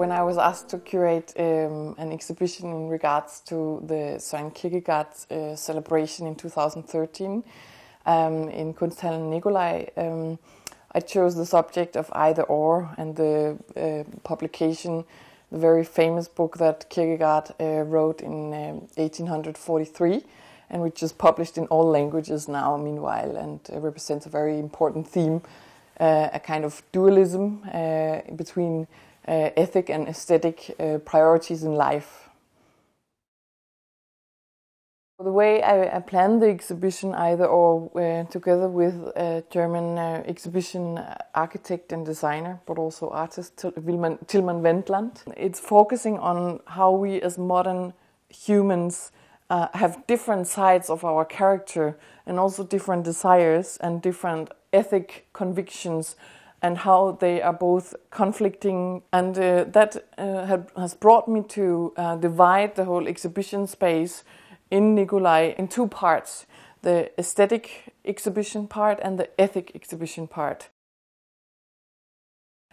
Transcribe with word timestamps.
When 0.00 0.12
I 0.12 0.22
was 0.22 0.38
asked 0.38 0.70
to 0.70 0.78
curate 0.78 1.34
um, 1.38 1.94
an 1.98 2.10
exhibition 2.10 2.70
in 2.70 2.88
regards 2.88 3.40
to 3.40 3.82
the 3.86 4.16
Søren 4.18 4.50
Kierkegaard 4.54 5.08
uh, 5.30 5.54
celebration 5.54 6.26
in 6.26 6.34
2013 6.36 7.44
um, 8.06 8.48
in 8.48 8.72
Kunsthallen 8.72 9.28
Nikolaj, 9.28 9.90
um, 9.98 10.38
I 10.94 11.00
chose 11.00 11.34
the 11.34 11.44
subject 11.44 11.96
of 11.96 12.10
either 12.14 12.44
or 12.44 12.88
and 12.96 13.14
the 13.14 13.58
uh, 13.76 14.04
publication, 14.24 15.04
the 15.52 15.58
very 15.58 15.84
famous 15.84 16.28
book 16.28 16.56
that 16.56 16.88
Kierkegaard 16.88 17.50
uh, 17.60 17.82
wrote 17.84 18.22
in 18.22 18.52
1843 18.96 20.14
um, 20.14 20.22
and 20.70 20.80
which 20.80 21.02
is 21.02 21.12
published 21.12 21.58
in 21.58 21.66
all 21.66 21.84
languages 21.84 22.48
now, 22.48 22.74
meanwhile, 22.78 23.36
and 23.36 23.60
uh, 23.70 23.78
represents 23.78 24.24
a 24.24 24.30
very 24.30 24.58
important 24.58 25.06
theme, 25.06 25.42
uh, 26.00 26.30
a 26.32 26.40
kind 26.40 26.64
of 26.64 26.82
dualism 26.90 27.60
uh, 27.74 28.20
between 28.34 28.86
uh, 29.28 29.50
ethic 29.56 29.90
and 29.90 30.08
aesthetic 30.08 30.74
uh, 30.78 30.98
priorities 30.98 31.62
in 31.62 31.74
life. 31.74 32.30
The 35.22 35.30
way 35.30 35.62
I, 35.62 35.98
I 35.98 36.00
planned 36.00 36.40
the 36.40 36.48
exhibition, 36.48 37.14
either 37.14 37.44
or 37.44 37.90
uh, 37.94 38.24
together 38.30 38.68
with 38.68 38.94
a 39.16 39.44
German 39.50 39.98
uh, 39.98 40.22
exhibition 40.24 40.98
architect 41.34 41.92
and 41.92 42.06
designer, 42.06 42.58
but 42.64 42.78
also 42.78 43.10
artist 43.10 43.58
Tilman, 43.58 44.18
Wendland, 44.62 45.22
it's 45.36 45.60
focusing 45.60 46.18
on 46.18 46.60
how 46.66 46.92
we 46.92 47.20
as 47.20 47.36
modern 47.36 47.92
humans 48.30 49.12
uh, 49.50 49.68
have 49.74 50.06
different 50.06 50.46
sides 50.46 50.88
of 50.88 51.04
our 51.04 51.26
character 51.26 51.98
and 52.24 52.38
also 52.38 52.64
different 52.64 53.04
desires 53.04 53.76
and 53.82 54.00
different 54.00 54.50
ethic 54.72 55.26
convictions 55.34 56.16
and 56.62 56.78
how 56.78 57.12
they 57.20 57.42
are 57.42 57.52
both 57.52 57.94
conflicting. 58.10 59.02
And 59.12 59.38
uh, 59.38 59.64
that 59.64 59.96
uh, 60.18 60.46
had, 60.46 60.70
has 60.76 60.94
brought 60.94 61.28
me 61.28 61.42
to 61.48 61.92
uh, 61.96 62.16
divide 62.16 62.74
the 62.76 62.84
whole 62.84 63.08
exhibition 63.08 63.66
space 63.66 64.24
in 64.70 64.94
Nikolaj 64.94 65.56
in 65.56 65.68
two 65.68 65.88
parts 65.88 66.46
the 66.82 67.10
aesthetic 67.18 67.92
exhibition 68.04 68.66
part 68.66 68.98
and 69.02 69.18
the 69.18 69.28
ethic 69.38 69.72
exhibition 69.74 70.26
part. 70.26 70.70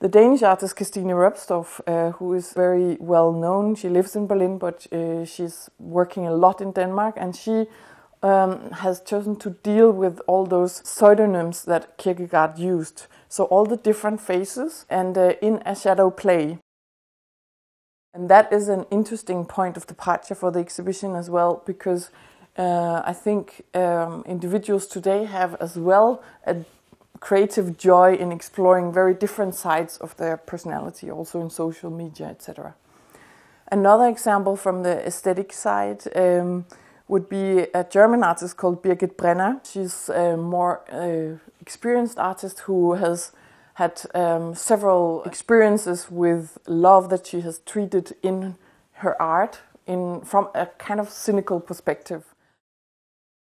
The 0.00 0.08
Danish 0.08 0.42
artist 0.42 0.76
Kirstine 0.76 1.12
Roepstorff, 1.12 1.80
uh, 1.86 2.12
who 2.12 2.32
is 2.34 2.52
very 2.52 2.96
well 3.00 3.32
known, 3.32 3.74
she 3.74 3.88
lives 3.88 4.14
in 4.14 4.28
Berlin, 4.28 4.58
but 4.58 4.86
uh, 4.92 5.24
she's 5.24 5.68
working 5.80 6.28
a 6.28 6.34
lot 6.34 6.60
in 6.60 6.70
Denmark, 6.70 7.16
and 7.16 7.34
she 7.34 7.66
um, 8.22 8.70
has 8.70 9.00
chosen 9.00 9.36
to 9.36 9.50
deal 9.50 9.90
with 9.90 10.20
all 10.26 10.46
those 10.46 10.82
pseudonyms 10.84 11.64
that 11.64 11.96
Kierkegaard 11.98 12.58
used. 12.58 13.06
So, 13.28 13.44
all 13.44 13.64
the 13.66 13.76
different 13.76 14.20
faces 14.20 14.86
and 14.88 15.16
uh, 15.16 15.34
in 15.40 15.62
a 15.64 15.76
shadow 15.76 16.10
play. 16.10 16.58
And 18.14 18.28
that 18.28 18.52
is 18.52 18.68
an 18.68 18.86
interesting 18.90 19.44
point 19.44 19.76
of 19.76 19.86
departure 19.86 20.34
for 20.34 20.50
the 20.50 20.58
exhibition 20.58 21.14
as 21.14 21.28
well, 21.28 21.62
because 21.66 22.10
uh, 22.56 23.02
I 23.04 23.12
think 23.12 23.64
um, 23.74 24.24
individuals 24.26 24.86
today 24.86 25.24
have 25.24 25.54
as 25.60 25.76
well 25.76 26.22
a 26.46 26.56
creative 27.20 27.76
joy 27.76 28.14
in 28.14 28.32
exploring 28.32 28.92
very 28.92 29.14
different 29.14 29.54
sides 29.54 29.98
of 29.98 30.16
their 30.16 30.36
personality, 30.36 31.10
also 31.10 31.40
in 31.40 31.50
social 31.50 31.90
media, 31.90 32.26
etc. 32.26 32.74
Another 33.70 34.08
example 34.08 34.56
from 34.56 34.82
the 34.82 35.06
aesthetic 35.06 35.52
side. 35.52 36.02
Um, 36.16 36.64
would 37.08 37.28
be 37.28 37.66
a 37.74 37.84
German 37.84 38.22
artist 38.22 38.56
called 38.56 38.82
Birgit 38.82 39.16
Brenner. 39.16 39.60
She's 39.64 40.08
a 40.10 40.36
more 40.36 40.82
uh, 40.92 41.38
experienced 41.60 42.18
artist 42.18 42.60
who 42.60 42.94
has 42.94 43.32
had 43.74 44.02
um, 44.14 44.54
several 44.54 45.22
experiences 45.24 46.10
with 46.10 46.58
love 46.66 47.08
that 47.10 47.26
she 47.26 47.40
has 47.40 47.60
treated 47.60 48.14
in 48.22 48.56
her 48.94 49.20
art 49.22 49.60
in 49.86 50.20
from 50.20 50.48
a 50.54 50.66
kind 50.66 51.00
of 51.00 51.08
cynical 51.08 51.60
perspective. 51.60 52.34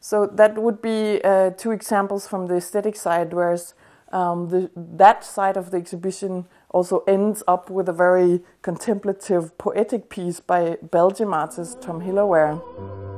So 0.00 0.26
that 0.26 0.58
would 0.58 0.82
be 0.82 1.20
uh, 1.22 1.50
two 1.50 1.70
examples 1.70 2.26
from 2.26 2.46
the 2.46 2.56
aesthetic 2.56 2.96
side, 2.96 3.32
whereas 3.32 3.74
um, 4.12 4.48
the, 4.48 4.70
that 4.74 5.24
side 5.24 5.56
of 5.56 5.70
the 5.70 5.76
exhibition 5.76 6.46
also 6.70 7.04
ends 7.06 7.42
up 7.46 7.70
with 7.70 7.88
a 7.88 7.92
very 7.92 8.40
contemplative, 8.62 9.56
poetic 9.58 10.08
piece 10.08 10.40
by 10.40 10.78
Belgian 10.82 11.32
artist 11.32 11.80
Tom 11.80 12.00
Hillewaere. 12.00 13.09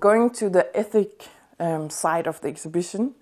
Going 0.00 0.30
to 0.30 0.48
the 0.48 0.76
ethic 0.76 1.26
um, 1.58 1.90
side 1.90 2.28
of 2.28 2.40
the 2.40 2.48
exhibition, 2.48 3.14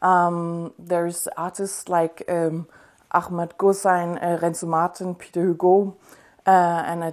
um, 0.00 0.72
there's 0.78 1.26
artists 1.36 1.88
like 1.88 2.22
um, 2.28 2.68
Ahmad 3.10 3.54
Ghossein, 3.58 4.22
uh, 4.22 4.38
Renzo 4.40 4.66
Martens, 4.66 5.16
Pieter 5.18 5.46
Hugo, 5.46 5.96
uh, 6.46 6.50
and, 6.86 7.02
uh, 7.02 7.12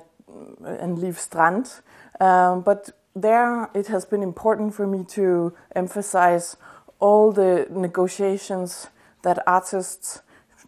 and 0.65 0.99
Liv 0.99 1.19
Strand. 1.19 1.81
Um, 2.19 2.61
but 2.61 2.91
there 3.15 3.69
it 3.73 3.87
has 3.87 4.05
been 4.05 4.21
important 4.21 4.75
for 4.75 4.85
me 4.85 5.03
to 5.05 5.53
emphasize 5.75 6.55
all 6.99 7.31
the 7.31 7.65
negotiations 7.71 8.87
that 9.23 9.39
artists 9.47 10.21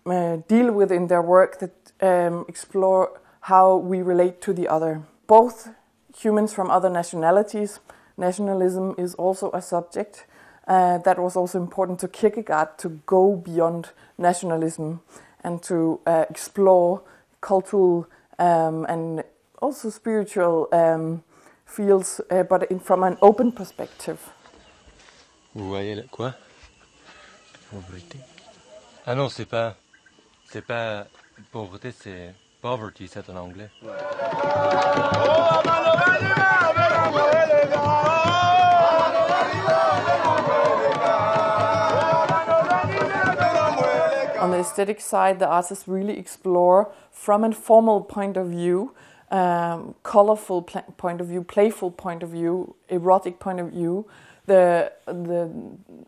uh, 0.07 0.37
deal 0.47 0.71
with 0.71 0.91
in 0.91 1.07
their 1.07 1.21
work 1.21 1.59
that 1.59 1.91
um, 2.01 2.45
explore 2.47 3.19
how 3.41 3.77
we 3.77 4.01
relate 4.01 4.41
to 4.41 4.53
the 4.53 4.67
other. 4.67 5.03
Both 5.27 5.69
humans 6.17 6.51
from 6.51 6.71
other 6.71 6.89
nationalities, 6.89 7.79
nationalism 8.19 8.93
is 8.97 9.15
also 9.15 9.49
a 9.53 9.61
subject. 9.61 10.25
Uh, 10.67 10.99
that 10.99 11.17
was 11.17 11.35
also 11.35 11.59
important 11.59 11.99
to 11.99 12.07
Kierkegaard 12.07 12.77
to 12.77 12.89
go 13.07 13.35
beyond 13.35 13.89
nationalism 14.17 15.01
and 15.43 15.63
to 15.63 15.99
uh, 16.05 16.25
explore 16.29 17.01
cultural 17.41 18.07
um, 18.37 18.85
and 18.87 19.23
also 19.61 19.89
spiritual 19.89 20.67
um, 20.71 21.23
fields, 21.65 22.21
uh, 22.29 22.43
but 22.43 22.69
in, 22.71 22.79
from 22.79 23.03
an 23.03 23.17
open 23.21 23.51
perspective. 23.51 24.19
Vous 25.55 25.67
voyez 25.67 25.95
là, 25.95 26.03
quoi 26.11 26.35
Pauvreté. 27.71 28.19
Ah 29.05 29.15
non, 29.15 29.29
c'est 29.29 29.45
pas, 29.45 29.75
c'est 30.45 30.61
pas 30.65 31.07
pauvreté, 31.51 31.91
c'est 31.91 32.33
poverty, 32.61 33.07
c'est 33.07 33.29
en 33.29 33.35
anglais. 33.37 33.69
On 33.81 33.89
the 44.59 44.65
aesthetic 44.65 44.99
side, 44.99 45.39
the 45.39 45.47
artists 45.47 45.87
really 45.87 46.17
explore 46.17 46.91
from 47.11 47.43
a 47.43 47.51
formal 47.53 48.01
point 48.01 48.35
of 48.35 48.47
view, 48.47 48.93
um, 49.31 49.95
colorful 50.03 50.61
point 50.61 51.21
of 51.21 51.27
view, 51.27 51.43
playful 51.43 51.91
point 51.91 52.23
of 52.23 52.29
view, 52.29 52.75
erotic 52.89 53.39
point 53.39 53.59
of 53.59 53.71
view, 53.71 54.05
the 54.47 54.91
the 55.05 55.49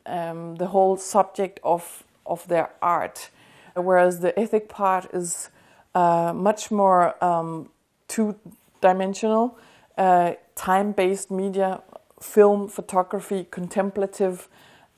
um, 0.06 0.56
the 0.56 0.68
whole 0.68 0.98
subject 0.98 1.60
of 1.64 2.04
of 2.26 2.48
their 2.48 2.72
art, 2.82 3.30
whereas 3.76 4.20
the 4.20 4.38
ethic 4.38 4.68
part 4.68 5.06
is 5.14 5.50
uh, 5.96 6.34
much 6.36 6.72
more 6.72 7.24
um, 7.24 7.70
two 8.08 8.36
dimensional, 8.82 9.58
uh, 9.98 10.34
time 10.56 10.92
based 10.92 11.32
media, 11.32 11.82
film, 12.20 12.68
photography, 12.68 13.48
contemplative 13.50 14.50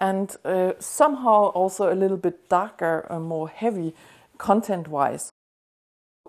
and 0.03 0.35
uh, 0.43 0.73
somehow 0.79 1.39
also 1.59 1.83
a 1.91 1.95
little 1.95 2.17
bit 2.17 2.49
darker 2.49 3.07
and 3.09 3.23
more 3.23 3.47
heavy 3.47 3.95
content 4.37 4.89
wise. 4.89 5.31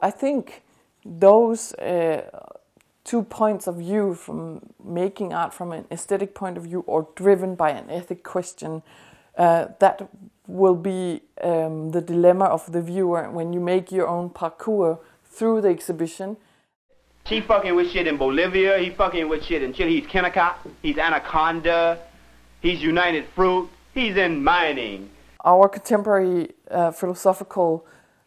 I 0.00 0.10
think 0.12 0.62
those 1.04 1.74
uh, 1.74 2.22
two 3.02 3.22
points 3.24 3.66
of 3.66 3.74
view 3.78 4.14
from 4.14 4.60
making 4.82 5.34
art 5.34 5.52
from 5.52 5.72
an 5.72 5.86
aesthetic 5.90 6.34
point 6.34 6.56
of 6.56 6.62
view 6.62 6.84
or 6.86 7.08
driven 7.16 7.56
by 7.56 7.70
an 7.70 7.90
ethic 7.90 8.22
question 8.22 8.82
uh, 9.36 9.66
that 9.80 10.08
will 10.46 10.76
be 10.76 11.22
um, 11.42 11.90
the 11.90 12.00
dilemma 12.00 12.44
of 12.44 12.70
the 12.70 12.80
viewer 12.80 13.28
when 13.28 13.52
you 13.52 13.60
make 13.60 13.90
your 13.90 14.06
own 14.06 14.30
parcours 14.30 14.98
through 15.24 15.60
the 15.60 15.68
exhibition. 15.68 16.36
He 17.26 17.40
fucking 17.40 17.74
with 17.74 17.90
shit 17.90 18.06
in 18.06 18.18
Bolivia, 18.18 18.78
he 18.78 18.90
fucking 18.90 19.28
with 19.28 19.42
shit 19.44 19.62
in 19.64 19.72
Chile, 19.72 20.00
he's 20.00 20.06
Kennecott, 20.06 20.54
he's 20.82 20.98
Anaconda, 20.98 21.98
He's 22.64 22.82
United 22.82 23.26
Fruit. 23.26 23.68
He's 23.92 24.16
in 24.16 24.42
mining. 24.42 25.10
Our 25.44 25.68
contemporary 25.68 26.52
uh, 26.70 26.92
philosophical 26.92 27.84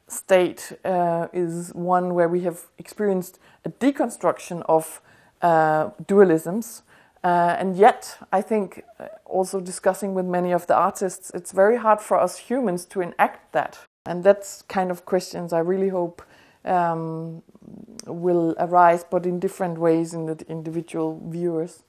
state 0.08 0.74
uh, 0.86 1.28
is 1.34 1.72
one 1.74 2.14
where 2.14 2.30
we 2.30 2.42
have 2.42 2.68
experienced 2.78 3.40
a 3.66 3.72
deconstruction 3.72 4.62
of 4.70 5.02
uh, 5.42 5.90
dualisms. 6.06 6.84
Uh, 7.24 7.56
and 7.58 7.76
yet, 7.76 8.20
I 8.32 8.44
think, 8.44 8.84
uh, 9.00 9.08
also 9.26 9.60
discussing 9.60 10.14
with 10.14 10.28
many 10.28 10.52
of 10.52 10.68
the 10.68 10.76
artists, 10.76 11.32
it's 11.34 11.52
very 11.52 11.78
hard 11.78 12.00
for 12.00 12.20
us 12.20 12.38
humans 12.38 12.86
to 12.86 13.02
enact 13.02 13.54
that. 13.54 13.80
And 14.06 14.24
that's 14.24 14.62
kind 14.62 14.92
of 14.92 15.04
questions 15.04 15.52
I 15.52 15.62
really 15.62 15.90
hope 15.90 16.22
um, 16.64 17.42
will 18.06 18.54
arise, 18.60 19.04
but 19.04 19.26
in 19.26 19.40
different 19.40 19.80
ways 19.80 20.14
in 20.14 20.28
the 20.28 20.46
individual 20.48 21.20
viewers. 21.26 21.82